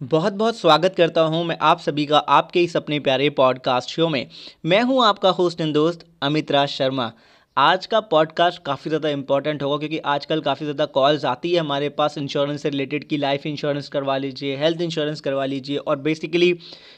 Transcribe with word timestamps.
बहुत 0.00 0.32
बहुत 0.32 0.56
स्वागत 0.56 0.94
करता 0.96 1.20
हूँ 1.22 1.42
मैं 1.44 1.56
आप 1.60 1.78
सभी 1.80 2.04
का 2.06 2.18
आपके 2.18 2.62
इस 2.62 2.76
अपने 2.76 2.98
प्यारे 3.00 3.28
पॉडकास्ट 3.30 3.90
शो 3.90 4.08
में। 4.08 4.26
मैं 4.66 4.80
हूँ 4.82 5.02
आपका 5.04 5.28
होस्ट 5.28 5.60
एंड 5.60 5.72
दोस्त 5.74 6.04
अमित 6.22 6.50
राज 6.52 6.68
शर्मा। 6.68 7.10
आज 7.56 7.86
का 7.86 8.00
पॉडकास्ट 8.00 8.62
काफ़ी 8.62 8.88
ज़्यादा 8.88 9.08
इंपॉर्टेंट 9.08 9.62
होगा 9.62 9.76
क्योंकि 9.78 9.98
आजकल 10.06 10.40
काफ़ी 10.40 10.66
ज़्यादा 10.66 10.84
कॉल्स 10.88 11.24
आती 11.24 11.52
है 11.52 11.60
हमारे 11.60 11.88
पास। 11.90 12.18
इंश्योरेंस 12.18 12.62
से 12.62 12.70
रिलेटेड 12.70 13.08
की 13.08 13.16
लाइफ 13.16 13.46
इंश्योरेंस 13.46 13.88
करवा 13.88 14.16
लीजिए 14.16 14.56
हेल्थ 14.56 14.80
इंश्योरेंस 14.80 15.20
करवा 15.20 15.44
लीजिए 15.44 15.76
और 15.76 15.96
बेसिकली 15.98 16.52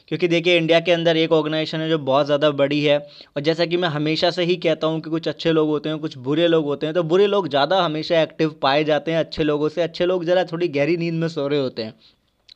क्योंकि 0.08 0.28
देखिए 0.28 0.56
इंडिया 0.56 0.80
के 0.80 0.92
अंदर 0.92 1.16
एक 1.16 1.32
ऑर्गेनाइजेशन 1.32 1.80
है 1.80 1.88
जो 1.88 1.98
बहुत 2.00 2.26
ज़्यादा 2.26 2.50
बड़ी 2.52 2.82
है 2.82 2.98
और 2.98 3.42
जैसा 3.42 3.66
कि 3.66 3.76
मैं 3.76 3.88
हमेशा 3.90 4.30
से 4.30 4.44
ही 4.44 4.56
कहता 4.58 4.86
हूँ 4.86 5.00
कि 5.00 5.10
कुछ 5.10 5.28
अच्छे 5.28 5.52
लोग 5.52 5.68
होते 5.68 5.88
हैं, 5.88 5.98
कुछ 5.98 6.18
बुरे 6.18 6.48
लोग 6.48 6.64
होते 6.64 6.86
हैं 6.86 6.94
तो 6.94 7.02
बुरे 7.04 7.26
लोग 7.26 7.48
ज़्यादा 7.48 7.82
हमेशा 7.82 8.22
एक्टिव 8.22 8.58
पाए 8.62 8.84
जाते 8.84 9.12
हैं 9.12 9.18
अच्छे 9.18 9.44
लोगों 9.44 9.68
से। 9.68 9.82
अच्छे 9.82 10.06
लोग 10.06 10.24
ज़रा 10.24 10.44
थोड़ी 10.44 10.68
गहरी 10.70 10.96
नींद 10.96 11.14
में 11.14 11.28
सो 11.28 11.48
रहे 11.48 11.60
होते 11.60 11.82
हैं। 11.82 11.94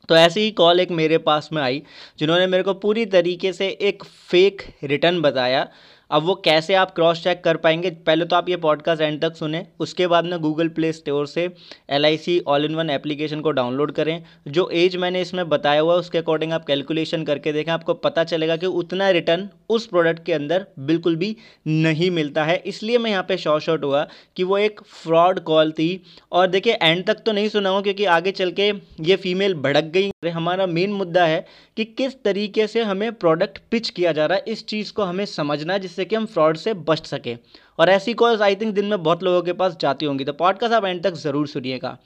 तो 0.08 0.16
ऐसी 0.16 0.40
ही 0.40 0.50
कॉल 0.52 0.80
एक 0.80 0.90
मेरे 0.92 1.18
पास 1.20 1.48
में 1.52 1.62
आई, 1.62 1.82
जिन्होंने 2.18 2.46
मेरे 2.46 2.62
को 2.62 2.74
पूरी 2.74 3.06
तरीके 3.06 3.52
से 3.52 3.68
एक 3.68 4.04
फ़ेक 4.04 4.62
रिटर्न 4.84 5.20
बताया। 5.20 5.66
अब 6.10 6.22
वो 6.22 6.34
कैसे 6.34 6.74
आप 6.74 6.90
क्रॉस 6.94 7.22
चेक 7.24 7.42
कर 7.44 7.56
पाएँगे? 7.56 7.90
पहले 7.90 8.24
तो 8.24 8.36
आप 8.36 8.48
ये 8.48 8.56
पॉडकास्ट 8.56 9.02
एंड 9.02 9.20
तक 9.20 9.36
सुने, 9.36 9.64
उसके 9.80 10.06
बाद 10.06 10.24
में 10.24 10.38
गूगल 10.40 10.68
प्ले 10.68 10.92
स्टोर 10.92 11.26
से 11.26 11.48
L 11.90 12.04
I 12.04 12.16
C 12.16 12.38
all 12.46 12.64
in 12.64 12.74
one 12.74 12.90
application 12.90 13.40
को 13.40 13.50
डाउनलोड 13.50 13.92
करें। 13.92 14.22
जो 14.48 14.68
एज 14.70 14.96
मैंने 14.96 15.20
इसमें 15.20 15.48
बताया 15.48 15.80
हुआ 15.80 15.92
है, 15.92 15.98
उसके 16.00 16.18
अकॉर्डिंग 16.18 16.52
आप 16.52 16.64
कैलकुलेशन 16.64 17.24
करके 17.24 17.52
देखें, 17.52 17.72
आपको 17.72 17.94
पता 17.94 18.24
चलेगा 18.24 18.56
कि 18.56 18.66
उतना 18.66 19.08
रिटर्न 19.10 19.48
उस 19.72 19.86
प्रोडक्ट 19.86 20.24
के 20.24 20.32
अंदर 20.32 20.66
बिल्कुल 20.80 21.16
भी 21.16 21.36
नहीं 21.66 22.10
मिलता 22.10 22.44
है। 22.44 22.56
इसलिए 22.66 22.98
मैं 22.98 23.10
यहाँ 23.10 23.22
पे 23.28 23.36
शॉर्ट 23.38 23.64
शॉर्ट 23.64 23.84
हुआ 23.84 24.06
कि 24.36 24.44
वो 24.44 24.58
एक 24.58 24.80
फ्रॉड 24.82 25.40
कॉल 25.42 25.72
थी। 25.72 26.02
और 26.32 26.46
देखिए 26.48 26.74
एंड 26.74 27.04
तक 27.06 27.22
तो 27.26 27.32
नहीं 27.32 27.48
सुनाऊँ 27.48 27.82
क्योंकि 27.82 28.04
आगे 28.06 28.32
चल 28.32 28.50
के 28.52 28.70
ये 29.02 29.16
फीमेल 29.18 29.54
भड़क 29.62 29.84
गई। 29.94 30.30
हमारा 30.30 30.66
मेन 30.68 30.92
मुद्दा 30.92 31.24
है 31.26 31.44
कि 31.76 31.84
किस 31.84 32.22
तरीके 32.24 32.66
से 32.66 32.82
हमें 32.82 33.12
प्रोडक्ट 33.14 33.58
पिच 33.70 33.90
किया 33.90 34.12
जा 34.12 34.26
रहा 34.26 34.38
है, 34.38 34.44
इस 34.46 34.66
चीज़ 34.66 34.92
को 34.92 35.02
हमें 35.04 35.24
समझना 35.26 35.78
जिससे 35.78 36.04
कि 36.04 36.16
हम 36.16 36.26
फ्रॉड 36.26 36.56
से 36.56 36.74
बच 36.82 37.06
सके। 37.06 37.36
और 37.78 37.90
ऐसी 37.90 38.14
कॉल्स 38.14 38.40
आई 38.42 38.56
थिंक 38.56 38.74
दिन 38.74 38.86
में 38.86 39.02
बहुत 39.02 39.22
लोगों 39.22 39.42
के 39.42 39.52
पास 39.54 39.76
जाती 39.80 40.06
होंगी। 40.06 40.24
तो 40.24 40.32
पॉडकास्ट 40.34 40.74
आप 40.74 40.84
एंड 40.84 41.02
तक 41.04 41.14
ज़रूर 41.18 41.46
सुनिएगा। 41.48 41.96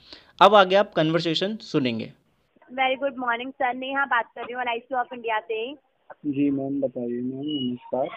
अब 0.41 0.55
आगे 0.55 0.75
आप 0.75 0.93
कन्वर्सेशन 0.93 1.55
सुनेंगे। 1.63 2.11
वेरी 2.69 2.95
गुड 2.95 3.17
मॉर्निंग 3.17 3.51
सर 3.51 3.75
मैं 3.75 3.87
यहाँ 3.89 4.07
बात 4.07 4.25
कर 4.35 4.41
रही 4.41 4.53
हूँ 4.53 4.63
एल 4.63 4.97
ऑफ़ 4.97 5.13
इंडिया 5.13 5.39
से। 5.41 5.86
जी 6.09 6.49
मैम 6.51 6.79
बताइए 6.81 7.21
मैम 7.21 7.45
नमस्कार। 7.45 8.07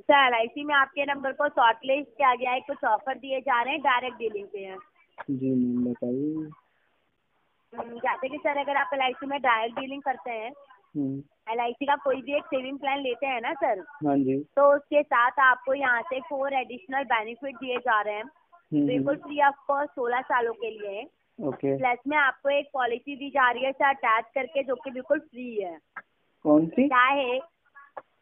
सर 0.00 0.26
एल 0.26 0.34
आई 0.34 0.64
में 0.64 0.74
आपके 0.74 1.04
नंबर 1.04 1.32
को 1.32 1.48
शॉर्ट 1.48 1.78
लिस्ट 1.84 2.10
किया 2.10 2.34
गया 2.34 2.50
है 2.50 2.60
कुछ 2.60 2.84
ऑफ़र 2.84 3.18
दिए 3.18 3.40
जा 3.40 3.62
रहे 3.62 3.72
हैं 3.72 3.82
डायरेक्ट 3.82 4.18
डीलिंग 4.18 4.46
पे 4.48 4.58
हैं। 4.58 4.78
जी 5.30 5.50
मैम 5.50 5.84
बताइए। 5.84 6.50
जैसे 7.98 8.28
कि 8.28 8.38
सर 8.38 8.58
अगर 8.58 8.76
आप 8.76 8.90
एल 8.94 9.00
आई 9.00 9.12
सी 9.12 9.26
में 9.26 9.40
डायरेक्ट 9.40 9.80
डीलिंग 9.80 10.02
करते 10.02 10.30
हैं 10.30 10.50
एल 10.50 11.60
हम्म। 11.60 11.86
का 11.86 11.96
कोई 11.96 12.22
भी 12.22 12.36
एक 12.36 12.44
सेविंग 12.44 12.78
प्लान 12.78 13.00
लेते 13.00 13.26
हैं 13.26 13.40
ना 13.40 13.52
सर? 13.54 13.80
हाँ 14.06 14.16
जी। 14.18 14.38
तो 14.56 14.74
उसके 14.76 15.02
साथ 15.02 15.40
आपको 15.40 15.74
यहाँ 15.74 16.02
से 16.02 16.20
फोर 16.20 16.54
एडिशनल 16.54 17.04
बेनिफिट 17.04 17.56
दिए 17.56 17.78
जा 17.78 18.00
रहे 18.00 18.14
हैं। 18.14 18.24
हम्म। 18.24 18.86
बिल्कुल 18.86 19.16
फ्री 19.16 19.42
ऑफ़ 19.46 19.66
कॉस्ट 19.66 19.90
सोलह 19.90 20.20
सालों 20.20 20.52
के 20.52 20.70
लिए। 20.70 21.02
ओके। 21.38 21.76
प्लस 21.78 21.98
में 22.06 22.16
आपको 22.16 22.50
एक 22.50 22.68
पॉलिसी 22.74 23.16
दी 23.16 23.30
जा 23.30 23.50
रही 23.50 23.64
है 23.64 23.72
सर 23.72 23.88
अटैच 23.88 24.24
करके 24.34 24.62
जो 24.62 24.74
कि 24.74 24.90
बिल्कुल 24.90 25.18
फ्री 25.20 25.54
है। 25.62 25.78
कौन 26.44 26.66
सी 26.66 26.88
क्या 26.88 27.04
है 27.04 27.38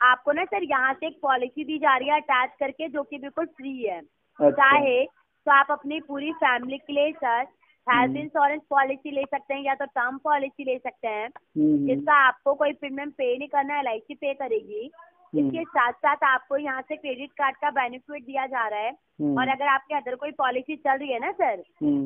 आपको 0.03 0.33
ना 0.33 0.45
सर 0.45 0.63
यहाँ 0.65 0.93
से 0.93 1.07
एक 1.07 1.19
पॉलिसी 1.23 1.65
दी 1.65 1.79
जा 1.79 1.97
रही 1.97 2.09
है 2.09 2.21
अटैच 2.21 2.51
करके 2.61 2.89
जो 2.89 3.03
कि 3.03 3.19
बिल्कुल 3.19 3.47
फ्री 3.47 3.77
है 3.79 3.99
अच्छा। 3.99 4.51
क्या 4.51 4.71
है 4.81 5.05
तो 5.05 5.53
आप 5.53 5.71
अपनी 5.71 6.01
पूरी 6.01 6.33
फैमिली 6.35 6.79
के 6.79 6.93
लिए 6.93 7.13
सर 7.15 7.47
हेल्थ 7.87 8.17
इंश्योरेंस 8.17 8.61
पॉलिसी 8.71 9.11
ले 9.11 9.23
सकते 9.25 9.55
हैं 9.55 9.63
या 9.63 9.75
तो 9.75 9.85
टर्म 9.87 10.19
पॉलिसी 10.25 10.65
ले 10.65 10.77
सकते 10.79 11.09
हैं 11.09 11.27
हम्म। 11.27 11.87
जिसका 11.87 12.15
आपको 12.27 12.55
कोई 12.55 12.73
प्रीमियम 12.73 13.11
पे 13.11 13.37
नहीं 13.39 13.49
करना 13.49 13.79
एल 13.79 13.87
आई 13.87 13.99
पे 14.13 14.35
करेगी 14.35 14.85
हम्म। 14.85 15.12
इसके 15.33 15.63
साथ 15.65 15.93
साथ 15.95 16.25
आपको 16.25 16.57
यहाँ 16.57 16.81
से 16.83 16.97
क्रेडिट 16.97 17.31
कार्ड 17.33 17.57
का 17.57 17.71
बेनिफिट 17.73 18.25
दिया 18.25 18.47
जा 18.47 18.67
रहा 18.69 18.81
है। 18.81 18.91
हम्म। 18.91 19.39
और 19.41 19.49
अगर 19.49 19.67
आपके 19.67 19.95
अंदर 19.95 20.15
कोई 20.15 20.31
पॉलिसी 20.39 20.77
चल 20.77 20.99
रही 20.99 21.13
है 21.13 21.19
ना 21.21 21.31
सर 21.33 21.63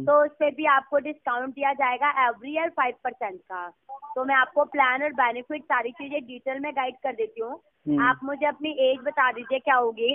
तो 0.07 0.23
उस 0.25 0.31
पर 0.41 0.51
भी 0.55 0.67
आपको 0.69 0.99
डिस्काउंट 1.01 1.55
दिया 1.55 1.73
जाएगा 1.75 2.11
एवरी 2.27 2.53
ईयर 2.53 2.69
फाइव 2.71 2.95
परसेंट 3.05 3.41
का। 3.43 3.69
तो 4.15 4.25
मैं 4.25 4.35
आपको 4.35 4.65
प्लान 4.67 5.03
और 5.03 5.13
बेनिफिट 5.15 5.63
सारी 5.65 5.91
चीज़ें 5.93 6.21
डिटेल 6.27 6.61
में 6.61 6.73
गाइड 6.77 6.97
कर 7.03 7.13
देती 7.15 7.41
हूँ। 7.41 7.99
आप 8.03 8.21
मुझे 8.25 8.47
अपनी 8.47 8.71
एज 8.83 8.99
बता 9.07 9.31
दीजिए 9.33 9.59
क्या 9.59 9.77
होगी? 9.77 10.15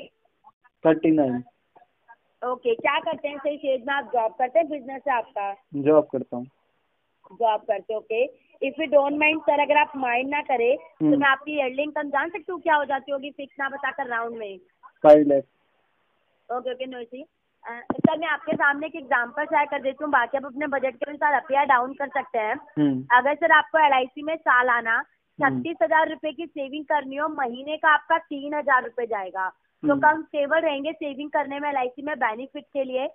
थर्टी 0.83 1.11
नाइन। 1.11 1.43
ओके 2.41 2.73
क्या 2.75 2.99
करते 2.99 3.27
हैं? 3.27 3.37
सही 3.37 3.73
एज 3.73 3.85
में 3.87 3.93
आप 3.93 4.11
जॉब 4.13 4.33
करते 4.39 4.59
हैं? 4.59 4.67
बिज़नेस 4.69 5.01
है 5.07 5.13
आपका। 5.15 5.53
जॉब 5.81 6.07
करता 6.11 6.37
हूँ। 6.37 6.45
जॉब 7.33 7.61
करते 7.67 7.95
okay 7.95 8.23
if 8.61 8.81
you 8.81 8.87
don't 8.87 9.17
mind 9.19 9.41
sir 9.41 9.61
अगर 9.61 9.77
आप 9.77 9.91
माइंड 9.97 10.29
ना 10.29 10.41
करे 10.43 10.75
तो 10.75 11.05
हम्म। 11.05 11.19
मैं 11.19 11.27
आपकी 11.27 11.51
ईयरलिंग 11.51 11.91
कम 11.93 12.09
जान 12.09 12.29
सकती 12.29 12.51
हूँ 12.51 12.59
क्या 12.61 12.75
हो 12.75 12.85
जाती 12.85 13.11
होगी 13.11 13.31
फिक्स 13.37 13.55
ना 13.59 13.69
बताकर 13.69 14.07
राउंड 14.07 14.37
में 14.37 14.57
five 15.03 15.31
okay 16.49 16.71
okay 16.71 16.85
no 16.85 17.03
see 17.03 17.25
sir 17.65 18.17
मैं 18.17 18.27
आपके 18.27 18.55
सामने 18.55 18.87
एक 18.87 18.95
एग्जांपल 18.95 19.45
शेयर 19.45 19.65
कर 19.71 19.81
देती 19.81 20.03
हूँ 20.03 20.11
बाकी 20.11 20.37
आप 20.37 20.45
अपने 20.45 20.67
बजट 20.67 20.95
के 20.95 21.09
अनुसार 21.09 21.33
अप 21.33 21.51
या 21.51 21.63
डाउन 21.65 21.93
कर 21.93 22.07
सकते 22.09 22.39
हैं 22.39 22.55
हम्म। 22.77 23.17
अगर 23.17 23.35
सर 23.35 23.51
आपको 23.51 23.79
एलआईसी 23.79 24.21
में 24.21 24.35
साल 24.37 24.69
आना 24.69 24.95
हम्म। 24.95 25.57
छत्तीस 25.57 25.77
हज़ार 25.83 26.09
रूपए 26.09 26.31
की 26.31 26.45
सेविंग 26.45 26.85
करनी 26.85 27.15
हो 27.15 27.27
महीने 27.31 27.77
का 27.77 27.89
आपका 27.89 28.17
तीन 28.17 28.53
हज़ार 28.53 28.83
रूपए 28.83 29.05
जाएगा 29.05 29.47
तो 29.83 29.95
कम। 29.99 30.21
स्टेबल 30.23 30.59
रहेंगे 30.59 30.91
सेविंग 30.93 31.29
करने 31.29 31.59
में 31.59 31.69
एलआईसी 31.69 32.01
में 32.01 32.15
बेनिफिट 32.19 32.65
के 32.73 32.83
लिए 32.83 33.05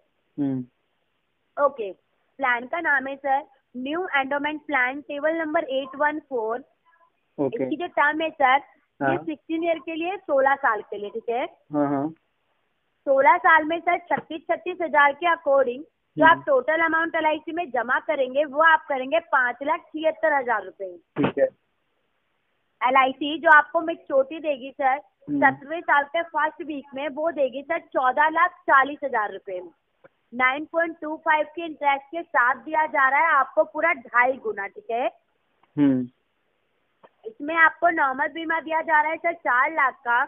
ओके। 1.56 1.90
प्लान 1.92 2.66
का 2.66 2.80
नाम 2.80 3.06
है 3.06 3.14
sir 3.16 3.42
new 3.74 4.06
endowment 4.16 4.60
plan 4.66 5.00
table 5.02 5.38
number 5.38 5.64
eight 5.72 5.96
one 5.98 6.18
four. 6.28 6.58
इसकी 7.38 7.76
जो 7.76 7.86
टर्म 7.96 8.20
है 8.22 8.30
सर 8.32 8.56
ये 9.00 9.16
सिक्सटीन 9.16 9.64
ईयर 9.64 9.78
के 9.78 9.94
लिए 9.94 10.16
सोलह 10.18 10.54
साल 10.56 10.80
के 10.82 10.98
लिए 10.98 11.10
ठीक 11.10 11.28
है? 11.30 11.44
हाँ, 11.72 11.88
हाँ। 11.88 12.08
सोलह 13.06 13.36
साल 13.38 13.64
में 13.64 13.78
सर 13.80 13.98
छत्तीस 14.08 14.40
छत्तीस 14.42 14.78
हज़ार 14.82 15.12
के 15.14 15.26
अकॉर्डिंग 15.30 15.82
जो 16.16 16.24
आप 16.26 16.42
टोटल 16.46 16.84
अमाउंट 16.84 17.14
एलआईसी 17.14 17.52
में 17.52 17.70
जमा 17.70 17.98
करेंगे 18.06 18.44
वो 18.46 18.62
आप 18.64 18.86
करेंगे 18.88 19.18
पाँच 19.32 19.56
लाख 19.62 19.80
छिहत्तर 19.86 20.32
हज़ार 20.32 20.64
रूपए। 20.64 20.96
ठीक 21.18 21.38
है। 21.38 21.48
एलआईसी 22.80 23.38
जो 23.40 23.50
आपको 23.50 23.80
मेच्योरिटी 23.82 24.38
देगी 24.40 24.70
सर 24.72 24.96
हम्म। 25.28 25.38
सत्रहवें 25.40 25.80
साल 25.82 26.04
के 26.06 26.22
फ़र्स्ट 26.24 26.62
वीक 26.66 26.94
में 26.94 27.08
वो 27.14 27.30
देगी 27.32 27.62
सर 27.62 27.78
चौदह 27.78 28.28
लाख 28.30 28.58
चालीस 28.62 28.98
हज़ार 29.04 29.32
रूपए। 29.32 29.60
नाइन 30.32 30.64
पॉइंट 30.72 30.96
टू 31.00 31.16
फाइव 31.24 31.46
के 31.54 31.64
इंटरेस्ट 31.64 32.04
के 32.06 32.22
साथ 32.22 32.62
दिया 32.64 32.86
जा 32.88 33.08
रहा 33.08 33.20
है। 33.20 33.34
आपको 33.34 33.64
पूरा 33.64 33.92
ढाई 33.94 34.32
गुना 34.44 34.66
ठीक 34.66 34.90
है? 34.90 35.06
हम्म। 35.76 36.06
इसमें 37.26 37.54
आपको 37.56 37.88
नॉर्मल 37.90 38.28
बीमा 38.32 38.60
दिया 38.60 38.80
जा 38.82 39.00
रहा 39.00 39.10
है 39.10 39.16
सर 39.18 39.32
चार 39.34 39.72
लाख 39.72 39.94
का 40.04 40.22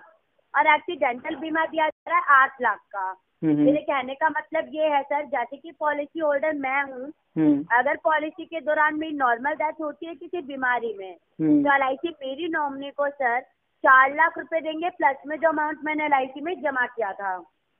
और 0.54 0.66
एक्सीडेंटल 0.74 1.36
बीमा 1.36 1.64
दिया 1.66 1.88
जा 1.88 2.10
रहा 2.10 2.18
है 2.18 2.42
आठ 2.42 2.60
लाख 2.62 2.78
का। 2.92 3.08
हम्म, 3.44 3.64
मेरे 3.64 3.80
कहने 3.80 4.14
का 4.14 4.28
मतलब 4.28 4.70
ये 4.74 4.86
है 4.90 5.02
सर 5.02 5.24
जैसे 5.26 5.56
कि 5.56 5.72
पॉलिसी 5.80 6.20
होल्डर 6.20 6.52
मैं 6.54 6.82
हूँ 6.82 7.12
अगर 7.72 7.96
पॉलिसी 8.04 8.44
के 8.44 8.60
दौरान 8.60 8.98
मेरी 8.98 9.16
नॉर्मल 9.16 9.54
डेथ 9.56 9.80
होती 9.80 10.06
है 10.06 10.14
किसी 10.14 10.40
बीमारी 10.46 10.92
में 10.94 11.14
तो 11.14 11.74
एल 11.74 11.96
मेरी 12.04 12.48
नॉमिनी 12.48 12.90
को 12.90 13.08
सर 13.10 13.40
चार 13.84 14.14
लाख 14.14 14.38
रुपए 14.38 14.60
देंगे 14.60 14.88
प्लस 14.90 15.16
में 15.26 15.36
जो 15.36 15.48
अमाउंट 15.48 15.84
मैंने 15.84 16.04
एल 16.06 16.42
में 16.44 16.54
जमा 16.62 16.86
किया 16.86 17.12
था। 17.12 17.38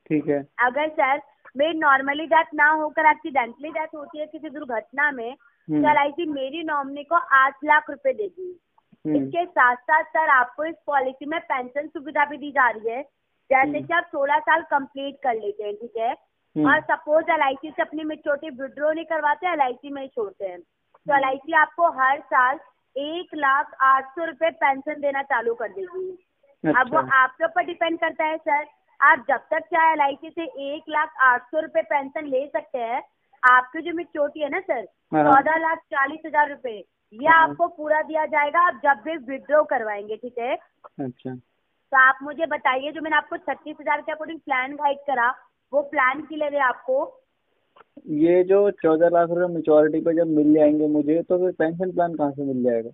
ठीक 0.09 0.27
है। 0.27 0.39
अगर 0.59 0.89
सर 0.89 1.17
मेरी 1.55 1.77
नॉर्मली 1.79 2.25
डेथ 2.27 2.53
ना 2.53 2.69
होकर 2.71 3.09
एक्सीडेंटली 3.09 3.69
डेथ 3.69 3.95
होती 3.95 4.19
है 4.19 4.25
किसी 4.27 4.49
दुर्घटना 4.49 5.11
में 5.11 5.35
तो 5.35 5.75
एल 5.75 5.97
हम्म। 5.97 6.33
मेरी 6.33 6.63
नॉमिनी 6.63 7.03
को 7.03 7.15
आठ 7.35 7.63
लाख 7.65 7.89
रुपए 7.89 8.13
देगी 8.13 8.51
हम्म। 9.05 9.15
इसके 9.17 9.45
साथ 9.47 9.75
साथ 9.83 10.03
सर 10.09 10.29
आपको 10.29 10.65
इस 10.65 10.75
पॉलिसी 10.85 11.25
में 11.25 11.39
पेंशन 11.41 11.87
सुविधा 11.87 12.25
भी 12.25 12.37
दी 12.37 12.51
जा 12.51 12.69
रही 12.69 12.89
है 12.89 13.01
जैसे 13.01 13.67
हम्म। 13.67 13.85
कि 13.85 13.93
आप 13.93 14.09
सोलह 14.11 14.39
साल 14.41 14.61
कंप्लीट 14.71 15.19
कर 15.23 15.35
लेते 15.35 15.63
हैं 15.63 15.75
ठीक 15.75 15.97
है 15.97 16.13
और 16.55 16.81
सपोज़ 16.83 17.31
एल 17.31 17.55
से 17.57 17.81
अपनी 17.81 18.03
मेच्योरिटी 18.05 18.49
विड्रॉ 18.57 18.91
नहीं 18.91 19.05
करवाते 19.05 19.47
एल 19.47 19.77
में 19.93 20.01
ही 20.01 20.07
छोड़ते 20.07 20.45
हैं 20.45 20.59
तो 20.59 21.15
एल 21.17 21.53
आपको 21.57 21.89
हर 21.93 22.19
साल 22.27 22.59
एक 22.95 23.35
लाख 23.35 23.75
आठ 23.83 24.09
सौ 24.09 24.25
रूपए 24.25 24.49
पेंशन 24.57 25.01
देना 25.01 25.21
चालू 25.23 25.53
कर 25.55 25.69
देगी 25.69 26.09
अच्छा। 26.63 26.79
अब 26.79 26.93
वो 26.93 27.01
आपके 27.15 27.45
ऊपर 27.45 27.65
डिपेंड 27.65 27.99
करता 27.99 28.25
है 28.25 28.37
सर 28.39 28.65
आप 28.99 29.25
जब 29.27 29.41
तक 29.51 29.65
चाहे 29.73 29.91
एल 29.93 30.15
से 30.25 30.43
एक 30.67 30.89
लाख 30.89 31.13
आठ 31.23 31.43
सौ 31.45 31.59
रूपए 31.59 31.81
पेंशन 31.83 32.25
ले 32.27 32.45
सकते 32.47 32.79
हैं 32.79 33.01
आपकी 33.43 33.81
जो 33.81 33.93
मेच्योरिटी 33.93 34.39
है 34.39 34.49
ना 34.49 34.59
सर 34.61 34.87
हाँ। 35.13 35.23
चौदह 35.23 35.57
लाख 35.57 35.77
चालीस 35.91 36.19
हज़ार 36.25 36.49
रूपए 36.49 36.77
ये 37.13 37.27
हाँ। 37.27 37.37
आपको 37.39 37.67
पूरा 37.67 38.01
दिया 38.01 38.25
जाएगा 38.27 38.65
आप 38.67 38.79
जब 38.83 39.01
भी 39.05 39.15
विड्रॉ 39.27 39.63
करवाएँगे 39.65 40.15
ठीक 40.15 40.39
है 40.39 40.55
अच्छा 40.55 41.35
तो 41.35 41.97
आप 41.99 42.19
मुझे 42.23 42.45
बताइए 42.47 42.91
जो 42.91 43.01
मैंने 43.01 43.17
आपको 43.17 43.37
छत्तीस 43.37 43.75
हज़ार 43.81 44.01
के 44.01 44.11
अकॉर्डिंग 44.11 44.39
प्लान 44.39 44.75
गाइड 44.75 44.97
करा 45.07 45.29
वो 45.73 45.81
प्लान 45.91 46.21
क्लियर 46.21 46.53
है 46.53 46.61
आपको 46.63 47.01
ये 48.19 48.43
जो 48.43 48.69
चौदह 48.73 49.09
लाख 49.09 49.29
रुपए 49.29 49.53
मेच्योरिटी 49.53 50.01
पे 50.01 50.13
जब 50.13 50.27
मिल 50.35 50.53
जाएँगे 50.53 50.87
मुझे 50.89 51.21
तो 51.23 51.37
फिर 51.37 51.51
पेंशन 51.53 51.91
प्लान 51.91 52.15
कहाँ 52.15 52.31
से 52.31 52.43
मिल 52.43 52.63
जाएगा 52.63 52.89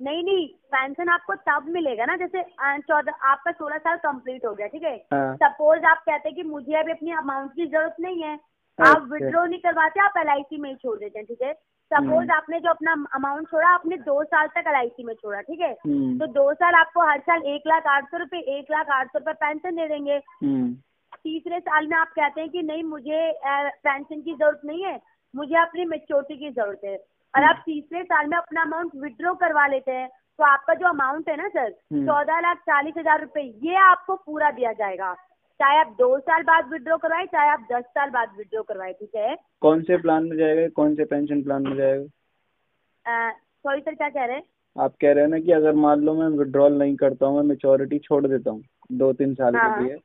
नहीं 0.00 0.22
नहीं 0.24 0.46
पेंशन 0.72 1.08
आपको 1.08 1.34
तब 1.42 1.68
मिलेगा 1.68 2.04
ना 2.04 2.16
जैसे 2.16 2.42
चौदह 2.82 3.26
आपका 3.26 3.52
सोलह 3.52 3.78
साल 3.78 3.96
कंप्लीट 3.98 4.44
हो 4.46 4.54
गया 4.54 4.66
ठीक 4.68 4.82
है 4.82 4.96
सपोज़ 5.12 5.84
हाँ। 5.84 5.90
आप 5.90 6.02
कहते 6.02 6.28
हैं 6.28 6.34
कि 6.36 6.42
मुझे 6.44 6.74
अभी 6.74 6.92
अपनी 6.92 7.12
अमाउंट 7.14 7.52
की 7.52 7.66
ज़रूरत 7.66 7.96
नहीं 8.00 8.22
है 8.22 8.38
आप 8.78 9.08
विड्रॉ 9.12 9.28
अच्छा। 9.30 9.44
नहीं 9.44 9.60
करवाते 9.60 10.00
आप 10.00 10.18
एलआईसी 10.18 10.56
में 10.56 10.68
ही 10.70 10.76
छोड़ 10.76 10.98
देते 10.98 11.18
हैं 11.18 11.26
ठीक 11.26 11.42
है 11.42 11.52
सपोज़ 11.90 12.30
आपने 12.30 12.60
जो 12.60 12.70
अपना 12.70 12.92
अमाउंट 13.14 13.48
छोड़ा 13.48 13.68
आपने 13.68 13.96
दो 14.04 14.22
साल 14.24 14.46
तक 14.48 14.68
एलआईसी 14.68 15.04
में 15.04 15.14
छोड़ा 15.14 15.40
ठीक 15.42 15.60
है 15.60 15.72
हम्म। 15.76 16.18
तो 16.18 16.26
दो 16.32 16.52
साल 16.54 16.74
आपको 16.74 17.06
हर 17.06 17.20
साल 17.20 17.42
एक 17.48 17.66
लाख 17.66 17.86
आठ 17.88 18.10
सौ 18.10 18.18
रुपये 18.18 18.40
एक 18.58 18.70
लाख 18.70 18.90
आठ 18.92 19.08
सौ 19.08 19.18
रुपये 19.18 19.34
पेंशन 19.36 19.76
दे 19.76 19.88
देंगे 19.88 20.16
हम्म। 20.42 20.72
तीसरे 21.18 21.60
साल 21.60 21.86
में 21.86 21.96
आप 21.96 22.10
कहते 22.10 22.40
हैं 22.40 22.50
कि 22.50 22.62
नहीं 22.62 22.82
मुझे 22.86 23.30
पेंशन 23.44 24.20
की 24.20 24.34
ज़रूरत 24.34 24.60
नहीं 24.64 24.84
है 24.84 25.00
मुझे 25.34 25.56
अपनी 25.58 25.84
मेच्योरिटी 25.86 26.36
की 26.36 26.50
ज़रूरत 26.50 26.80
है 26.84 26.96
और 27.34 27.44
आप 27.44 27.62
तीसरे 27.66 28.02
साल 28.04 28.26
में 28.26 28.36
अपना 28.38 28.62
अमाउंट 28.62 28.90
विड्रॉ 29.02 29.34
करवा 29.40 29.66
लेते 29.66 29.92
हैं 29.92 30.08
तो 30.08 30.44
आपका 30.44 30.74
जो 30.74 30.86
अमाउंट 30.88 31.28
है 31.28 31.36
ना 31.36 31.48
सर 31.48 31.72
हम्म। 31.92 32.04
चौदह 32.06 32.40
लाख 32.40 32.58
चालीस 32.68 32.94
हज़ार 32.98 33.20
रूपए 33.20 33.42
ये 33.64 33.76
आपको 33.84 34.14
पूरा 34.16 34.50
दिया 34.50 34.72
जाएगा। 34.72 35.12
चाहे 35.60 35.78
आप 35.80 35.94
दो 35.98 36.18
साल 36.20 36.42
बाद 36.42 36.68
विड्रॉ 36.72 36.96
करवाए 36.98 37.24
चाहे 37.26 37.50
आप 37.50 37.66
दस 37.72 37.84
साल 37.94 38.10
बाद 38.10 38.34
विड्रॉ 38.38 38.62
करवाए 38.62 38.92
ठीक 38.92 39.16
है? 39.16 39.34
कौन 39.62 39.82
से 39.82 39.96
प्लान 40.02 40.24
में 40.24 40.36
जाएगा 40.36 40.68
कौन 40.76 40.94
से 40.94 41.04
पेंशन 41.04 41.42
प्लान 41.42 41.62
में 41.62 41.76
जाएगा? 41.76 43.30
सॉरी 43.64 43.80
सर 43.80 43.94
क्या 43.94 44.08
कह 44.08 44.24
रहे 44.24 44.36
हैं? 44.36 44.42
आप 44.76 44.94
कह 45.00 45.12
रहे 45.12 45.24
हैं 45.24 45.30
ना 45.30 45.38
कि 45.38 45.52
अगर 45.52 45.72
मान 45.76 46.00
लो 46.00 46.14
मैं 46.14 46.28
विड्रॉल 46.38 46.78
नहीं 46.78 46.94
करता 46.96 47.26
हूँ 47.26 47.36
मैं 47.36 47.42
मेच्योरिटी 47.48 47.98
छोड़ 47.98 48.26
देता 48.26 48.50
हूँ 48.50 48.62
दो 48.92 49.12
तीन 49.12 49.34
साल 49.34 49.56
हाँ, 49.56 49.78
के 49.78 49.84
लिए 49.84 49.96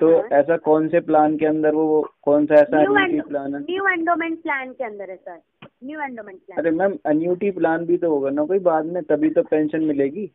तो 0.00 0.16
हाँ। 0.16 0.38
ऐसा 0.38 0.56
कौन 0.64 0.88
से 0.88 1.00
प्लान 1.02 1.36
के 1.38 1.46
अंदर 1.46 1.74
वो 1.74 1.86
वो 1.86 2.00
कौन 2.24 2.46
सा 2.46 2.54
ऐसा 2.56 2.82
न्यू 2.82 3.22
प्लान 3.28 3.54
है? 3.54 3.60
न्यू 3.60 3.88
एंडोमेंट 3.88 4.42
प्लान 4.42 4.72
के 4.72 4.84
अंदर 4.84 5.10
है 5.10 5.16
सर 5.16 5.40
न्यू 5.82 6.00
एंडोमेंट 6.00 6.38
प्लान 6.38 6.58
अरे 6.58 6.70
मैम 6.70 6.98
एन्यूटी 7.06 7.50
प्लान 7.58 7.84
भी 7.86 7.96
तो 7.98 8.10
होगा 8.10 8.30
ना 8.30 8.44
कोई 8.46 8.58
बाद 8.60 8.84
में 8.86 9.02
तभी 9.04 9.30
तो 9.30 9.42
पेंशन 9.44 9.84
मिलेगी। 9.84 10.26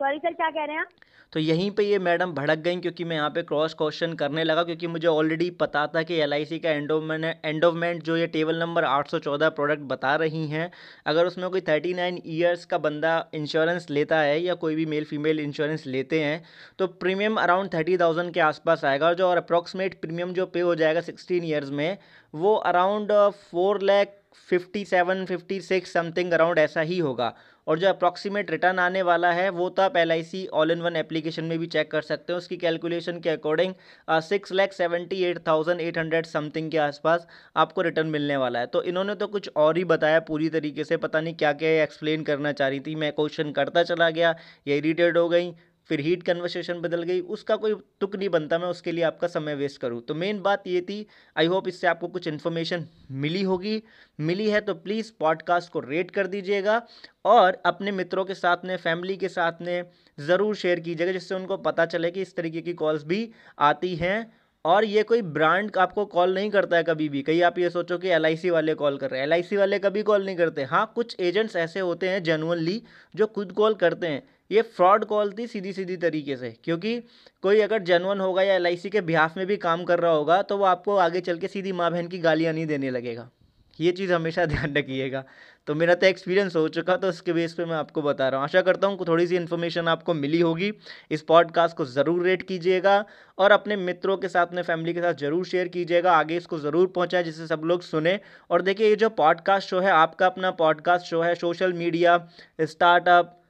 सॉरी 0.00 0.18
सर 0.18 0.32
क्या 0.32 0.50
कह 0.50 0.64
रहे 0.64 0.76
हैं 0.76 0.80
आप? 0.80 0.88
तो 1.32 1.40
यहीं 1.40 1.70
पे 1.70 1.82
ये 1.82 1.98
मैडम 1.98 2.32
भड़क 2.32 2.58
गई 2.58 2.76
क्योंकि 2.80 3.04
मैं 3.04 3.16
यहाँ 3.16 3.30
पे 3.30 3.42
क्रॉस 3.42 3.74
क्वेश्चन 3.74 4.12
करने 4.14 4.42
लगा 4.44 4.62
क्योंकि 4.64 4.86
मुझे 4.86 5.06
ऑलरेडी 5.08 5.48
पता 5.60 5.86
था 5.86 6.02
कि 6.02 6.14
एलआईसी 6.16 6.58
का 6.58 6.70
एंडोमेंट 6.70 7.24
एंडोमेंट 7.44 8.02
जो 8.02 8.16
ये 8.16 8.26
टेबल 8.26 8.58
नंबर 8.60 8.84
814 8.86 9.50
प्रोडक्ट 9.56 9.82
बता 9.84 10.14
रही 10.16 10.46
हैं। 10.48 10.70
अगर 11.06 11.26
उसमें 11.26 11.48
कोई 11.50 11.60
39 11.62 12.20
इयर्स 12.26 12.64
का 12.64 12.78
बंदा 12.78 13.14
इंश्योरेंस 13.34 13.86
लेता 13.90 14.20
है 14.20 14.40
या 14.42 14.54
कोई 14.56 14.74
भी 14.74 14.86
मेल 14.86 15.04
फीमेल 15.04 15.40
इंश्योरेंस 15.40 15.86
लेते 15.86 16.20
हैं 16.20 16.42
तो 16.78 16.86
प्रीमियम 17.00 17.36
अराउंड 17.38 17.72
थर्टी 17.74 17.96
थाउज़ेंड 17.98 18.32
के 18.34 18.40
आसपास 18.42 18.84
आएगा 18.84 19.06
और 19.06 19.14
जो 19.14 19.26
और 19.26 19.36
अप्रॉक्सीमेट 19.36 20.00
प्रीमियम 20.00 20.32
जो 20.32 20.46
पे 20.46 20.60
हो 20.60 20.74
जाएगा 20.74 21.00
सिक्सटीन 21.02 21.44
ईयर्स 21.44 21.70
में 21.72 21.98
वो 22.34 22.54
around 22.66 23.12
four 23.42 23.82
lakh 23.82 24.16
fifty 24.48 24.84
seven 24.84 25.24
fifty 25.26 25.60
six 25.62 25.92
something 25.92 26.32
around 26.32 26.58
ऐसा 26.58 26.80
ही 26.82 26.98
होगा। 26.98 27.34
और 27.66 27.78
जो 27.78 27.88
अप्रॉक्सीमेट 27.88 28.50
रिटर्न 28.50 28.78
आने 28.78 29.02
वाला 29.02 29.30
है, 29.32 29.48
वो 29.50 29.68
तो 29.68 29.82
आप 29.82 29.96
L 29.96 30.12
all 30.52 30.70
in 30.70 30.80
one 30.80 30.96
application 30.96 31.44
में 31.44 31.58
भी 31.58 31.66
चेक 31.66 31.90
कर 31.90 32.02
सकते 32.02 32.32
हो। 32.32 32.36
उसकी 32.38 32.56
कैलकुलेशन 32.56 33.20
के 33.20 33.30
according 33.30 33.74
six 34.22 34.52
lakh 34.52 34.72
seventy 34.72 35.22
eight 35.24 35.38
thousand 35.48 35.80
eight 35.80 35.98
hundred 35.98 36.26
something 36.26 36.70
के 36.70 36.78
आसपास 36.78 37.26
आपको 37.56 37.82
रिटर्न 37.82 38.06
मिलने 38.08 38.36
वाला 38.36 38.58
है। 38.58 38.66
तो 38.66 38.82
इन्होंने 38.84 39.14
तो 39.14 39.26
कुछ 39.28 39.50
और 39.56 39.76
ही 39.76 39.84
बताया 39.86 40.20
पूरी 40.22 40.48
तरीके 40.50 40.84
से, 40.84 40.96
पता 40.96 41.20
नहीं 41.20 41.34
क्या 41.34 41.52
क्या 41.54 41.82
एक्सप्लेन 41.82 42.22
करना 42.24 42.52
चाह 42.52 42.68
रही 42.68 42.80
थी। 42.80 42.94
मैं 42.96 43.12
क्वेश्चन 43.12 43.52
करता 43.52 43.82
चला 43.84 44.10
गया, 44.10 44.34
ये 44.66 44.76
इरीटेड 44.78 45.18
हो 45.18 45.28
गई 45.28 45.54
फिर 45.90 46.00
हीट 46.00 46.22
कन्वर्सेशन 46.22 46.80
बदल 46.80 47.02
गई, 47.02 47.20
उसका 47.20 47.56
कोई 47.56 47.74
तुक 48.00 48.16
नहीं 48.16 48.28
बनता, 48.28 48.58
मैं 48.58 48.68
उसके 48.68 48.92
लिए 48.92 49.04
आपका 49.04 49.26
समय 49.28 49.54
वेस्ट 49.54 49.80
करूँ। 49.80 50.00
तो 50.02 50.14
मेन 50.14 50.40
बात 50.42 50.66
ये 50.66 50.80
थी 50.80 51.06
आई 51.36 51.46
होप 51.46 51.68
इससे 51.68 51.86
आपको 51.86 52.08
कुछ 52.08 52.26
इन्फॉर्मेशन 52.28 52.86
मिली 53.12 53.42
होगी। 53.42 53.82
मिली 54.18 54.48
है 54.50 54.60
तो 54.60 54.74
प्लीज़ 54.76 55.12
पॉडकास्ट 55.20 55.72
को 55.72 55.80
रेट 55.80 56.10
कर 56.10 56.26
दीजिएगा 56.26 56.80
और 57.26 57.60
अपने 57.66 57.92
मित्रों 57.92 58.24
के 58.24 58.34
साथ 58.36 58.64
में 58.64 58.76
फैमिली 58.78 59.16
के 59.16 59.28
साथ 59.30 59.62
में 59.62 59.84
ज़रूर 60.18 60.56
शेयर 60.56 60.80
कीजिएगा, 60.80 61.12
जिससे 61.12 61.34
उनको 61.34 61.56
पता 61.58 61.86
चले 61.86 62.10
कि 62.10 62.22
इस 62.22 62.36
तरीके 62.36 62.60
की 62.62 62.72
कॉल्स 62.74 63.04
भी 63.04 63.28
आती 63.60 63.94
हैं। 63.96 64.32
और 64.64 64.84
ये 64.84 65.02
कोई 65.02 65.22
ब्रांड 65.24 65.76
आपको 65.78 66.04
कॉल 66.06 66.32
नहीं 66.34 66.50
करता 66.50 66.76
है 66.76 66.82
कभी 66.82 67.08
भी, 67.08 67.20
कहीं 67.22 67.42
आप 67.42 67.58
ये 67.58 67.68
सोचो 67.70 67.98
कि 67.98 68.08
LIC 68.10 68.50
वाले 68.50 68.74
कॉल 68.74 68.96
कर 68.98 69.10
रहे 69.10 69.20
हैं 69.20 69.28
LIC 69.28 69.56
वाले 69.56 69.78
कभी 69.78 70.02
कॉल 70.02 70.24
नहीं 70.24 70.36
करते। 70.36 70.62
हाँ 70.64 70.92
कुछ 70.94 71.14
एजेंट्स 71.20 71.54
ऐसे 71.56 71.80
होते 71.80 72.08
हैं 72.08 72.22
जेनुअनली 72.22 72.82
जो 73.14 73.26
खुद 73.28 73.52
कॉल 73.52 73.74
करते 73.76 74.06
हैं। 74.06 74.22
ये 74.50 74.62
फ्रॉड 74.62 75.04
कॉल 75.04 75.32
थी 75.38 75.46
सीधी 75.46 75.72
सीधी 75.72 75.96
तरीके 75.98 76.36
से, 76.36 76.50
क्योंकि 76.64 76.98
कोई 77.44 77.60
अगर 77.60 77.82
जेनवन 77.82 78.20
होगा 78.20 78.42
या 78.42 78.58
LIC 78.60 78.90
के 78.90 79.00
बिहाफ 79.02 79.36
में 79.36 79.46
भी 79.46 79.56
काम 79.58 79.84
कर 79.84 80.00
रहा 80.00 80.12
होगा 80.12 80.42
तो 80.42 80.56
वो 80.58 80.64
आपको 80.66 80.96
आगे 80.98 81.20
चल 81.22 81.38
के 81.38 81.48
सीधी 81.48 81.72
माँ 81.72 81.90
बहन 81.90 82.08
की 82.08 82.18
गालियाँ 82.18 82.52
नहीं 82.52 82.66
देने 82.66 82.90
लगेगा। 82.90 83.30
ये 83.78 83.90
चीज़ 83.92 84.12
हमेशा 84.12 84.44
ध्यान 84.52 84.74
रखिएगा। 84.76 85.22
तो 85.68 85.74
मेरा 85.74 85.94
तो 85.94 86.06
एक्सपीरियंस 86.06 86.54
हो 86.56 86.68
चुका 86.68 86.96
तो 86.96 87.08
उसके 87.08 87.32
बेस 87.32 87.52
पे 87.54 87.64
मैं 87.64 87.74
आपको 87.76 88.02
बता 88.02 88.28
रहा 88.28 88.40
हूँ। 88.40 88.44
आशा 88.44 88.60
करता 88.62 88.86
हूँ 88.86 89.06
थोड़ी 89.08 89.26
सी 89.26 89.36
इन्फॉर्मेशन 89.36 89.88
आपको 89.88 90.14
मिली 90.14 90.40
होगी। 90.40 90.72
इस 91.10 91.22
पॉडकास्ट 91.22 91.76
को 91.76 91.84
ज़रूर 91.86 92.22
रेट 92.24 92.42
कीजिएगा 92.42 93.04
और 93.38 93.52
अपने 93.52 93.76
मित्रों 93.76 94.16
के 94.16 94.28
साथ, 94.28 94.46
अपने 94.46 94.62
फैमिली 94.62 94.94
के 94.94 95.00
साथ 95.00 95.14
ज़रूर 95.16 95.44
शेयर 95.46 95.68
कीजिएगा। 95.68 96.12
आगे 96.12 96.36
इसको 96.36 96.58
ज़रूर 96.58 96.86
पहुँचाए, 96.88 97.22
जिससे 97.22 97.46
सब 97.46 97.62
लोग 97.64 97.82
सुने। 97.82 98.18
और 98.50 98.62
देखिए, 98.62 98.88
ये 98.88 98.96
जो 98.96 99.08
पॉडकास्ट 99.10 99.68
शो 99.68 99.80
है, 99.80 99.90
आपका 99.92 100.26
अपना 100.26 100.50
पॉडकास्ट 100.52 101.06
शो 101.06 101.20
है 101.22 101.34
social 101.34 101.72
media 101.74 102.18
startup 102.60 103.40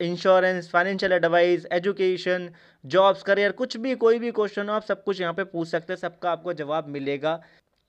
insurance 0.00 0.70
financial 0.70 1.12
advice 1.12 1.66
education 1.72 2.48
jobs 2.84 3.22
career 3.22 3.52
कुछ 3.52 3.76
भी 3.76 3.94
कोई 3.96 4.18
भी 4.18 4.30
क्वेश्चन 4.30 4.68
हो 4.68 4.74
आप 4.74 4.84
सब 4.84 5.02
कुछ 5.04 5.20
यहाँ 5.20 5.34
पे 5.34 5.44
पूछ 5.44 5.68
सकते 5.68 5.92
हैं 5.92 6.00
सबका 6.00 6.30
आपको 6.30 6.52
जवाब 6.54 6.88
मिलेगा। 6.88 7.40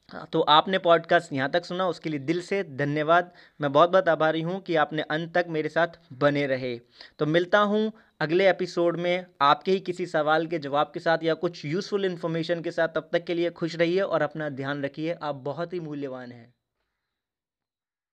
हाँ, 0.10 0.28
तो 0.34 0.42
आपने 0.42 0.78
पॉडकास्ट 0.78 1.34
यहाँ 1.34 1.50
तक 1.52 1.66
सुना 1.66 1.88
उसके 1.88 2.10
लिए 2.10 2.20
दिल 2.20 2.42
से 2.42 2.62
धन्यवाद। 2.78 3.32
मैं 3.60 3.72
बहुत 3.72 3.90
बहुत 3.90 4.10
आभारी 4.10 4.42
हूँ 4.42 4.60
कि 4.62 4.76
आपने 4.76 5.02
अंत 5.02 5.34
तक 5.34 5.46
मेरे 5.50 5.70
साथ 5.70 6.00
बने 6.14 6.46
रहे। 6.48 6.78
तो 7.20 7.26
मिलता 7.26 7.60
हूँ 7.62 7.92
अगले 8.22 8.50
एपिसोड 8.50 8.98
में 8.98 9.26
आपके 9.42 9.72
ही 9.72 9.80
किसी 9.80 10.06
सवाल 10.06 10.48
के 10.48 10.60
जवाब 10.60 10.92
के 10.94 11.00
साथ 11.00 11.24
या 11.24 11.34
कुछ 11.36 11.64
यूज़फुल 11.66 12.06
इन्फॉर्मेशन 12.06 12.62
के 12.62 12.72
साथ। 12.72 12.88
तब 12.88 13.10
तक 13.14 13.26
के 13.26 13.34
लिए 13.34 13.50
खुश 13.52 13.76
रहिए 13.76 14.02
और 14.02 14.22
अपना 14.22 14.50
ध्यान 14.52 14.84
रखिए। 14.84 15.14
आप 15.14 15.36
बहुत 15.46 15.74
ही 15.74 15.80
मूल्यवान 15.80 16.32
हैं। 16.32 16.54